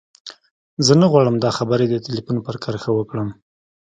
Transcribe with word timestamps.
زه 0.85 0.93
نه 1.01 1.05
غواړم 1.11 1.35
دا 1.39 1.49
خبرې 1.57 1.85
د 1.89 1.95
ټليفون 2.05 2.37
پر 2.45 2.55
کرښه 2.63 2.91
وکړم. 2.95 3.29